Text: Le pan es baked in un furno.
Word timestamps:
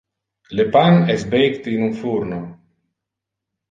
Le 0.59 0.65
pan 0.77 0.97
es 1.17 1.27
baked 1.35 1.71
in 1.75 1.87
un 1.91 1.95
furno. 2.01 2.43